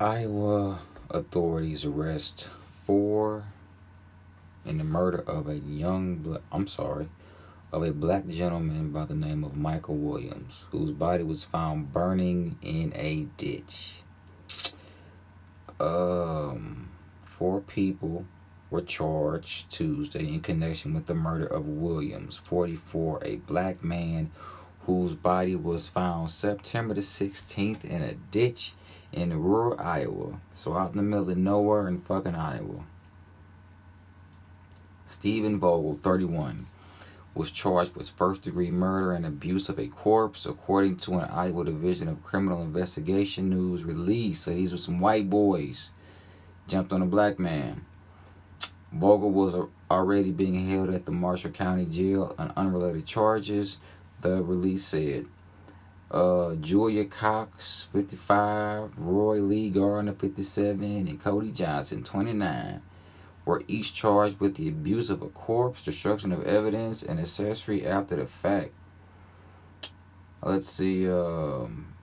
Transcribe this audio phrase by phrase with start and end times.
[0.00, 0.78] Iowa
[1.10, 2.48] authorities arrest
[2.86, 3.46] four
[4.64, 7.08] in the murder of a young black, I'm sorry,
[7.72, 12.58] of a black gentleman by the name of Michael Williams, whose body was found burning
[12.62, 13.96] in a ditch.
[15.80, 16.90] Um,
[17.24, 18.24] four people
[18.70, 24.30] were charged Tuesday in connection with the murder of Williams, 44, a black man
[24.82, 28.74] whose body was found September the 16th in a ditch
[29.12, 30.40] in rural Iowa.
[30.54, 32.84] So out in the middle of nowhere in fucking Iowa.
[35.06, 36.66] Stephen Vogel, 31,
[37.34, 41.64] was charged with first degree murder and abuse of a corpse, according to an Iowa
[41.64, 44.40] Division of Criminal Investigation News release.
[44.40, 45.90] So these were some white boys
[46.66, 47.86] jumped on a black man.
[48.92, 49.54] Vogel was
[49.90, 53.78] already being held at the Marshall County Jail on unrelated charges,
[54.20, 55.26] the release said.
[56.10, 62.80] Uh, Julia Cox, 55, Roy Lee Gardner, 57, and Cody Johnson, 29,
[63.44, 68.16] were each charged with the abuse of a corpse, destruction of evidence, and accessory after
[68.16, 68.70] the fact.
[70.42, 71.08] Let's see.
[71.10, 71.94] Um,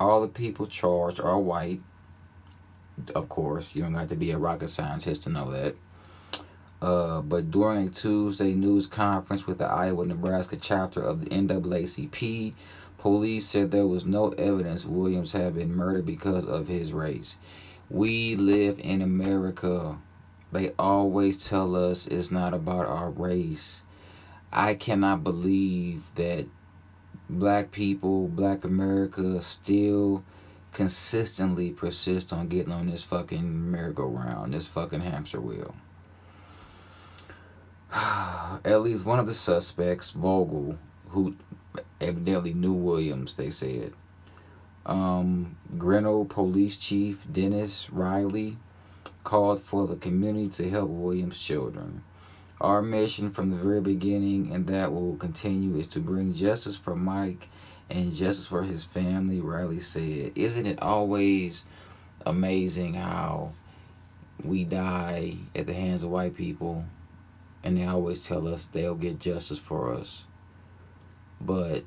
[0.00, 1.82] all the people charged are white.
[3.14, 5.76] Of course, you don't have to be a rocket scientist to know that.
[6.82, 12.54] Uh, but during a Tuesday news conference with the Iowa Nebraska chapter of the NAACP,
[12.96, 17.36] police said there was no evidence Williams had been murdered because of his race.
[17.90, 19.98] We live in America.
[20.52, 23.82] They always tell us it's not about our race.
[24.52, 26.46] I cannot believe that
[27.28, 30.24] black people, black America still
[30.72, 35.74] consistently persist on getting on this fucking merry-go-round, this fucking hamster wheel.
[37.92, 41.34] At least one of the suspects, Vogel, who
[42.00, 43.92] evidently knew Williams, they said.
[44.86, 48.58] Um, Grinnell Police Chief Dennis Riley
[49.24, 52.02] called for the community to help Williams' children.
[52.60, 56.94] Our mission from the very beginning, and that will continue, is to bring justice for
[56.94, 57.48] Mike
[57.88, 60.32] and justice for his family, Riley said.
[60.36, 61.64] Isn't it always
[62.24, 63.52] amazing how
[64.44, 66.84] we die at the hands of white people
[67.62, 70.22] and they always tell us they'll get justice for us.
[71.40, 71.84] But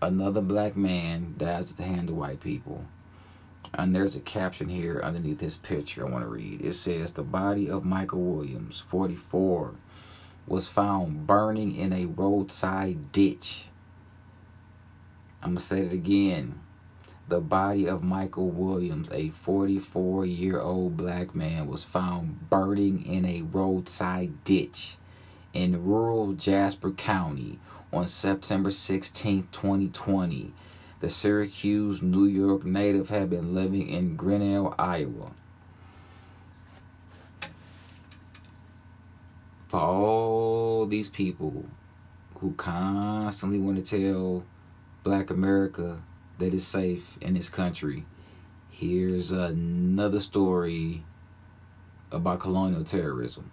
[0.00, 2.84] another black man dies at the hand of white people.
[3.72, 6.60] And there's a caption here underneath this picture I want to read.
[6.60, 9.74] It says, The body of Michael Williams, 44,
[10.46, 13.66] was found burning in a roadside ditch.
[15.42, 16.60] I'm going to say it again
[17.30, 23.24] the body of Michael Williams, a 44 year old black man, was found burning in
[23.24, 24.96] a roadside ditch
[25.54, 27.60] in rural Jasper County
[27.92, 30.52] on September 16, 2020.
[30.98, 35.30] The Syracuse, New York native had been living in Grinnell, Iowa.
[39.68, 41.64] For all these people
[42.40, 44.44] who constantly want to tell
[45.04, 46.02] black America
[46.40, 48.04] that is safe in this country.
[48.70, 51.04] Here's another story
[52.10, 53.50] about colonial terrorism.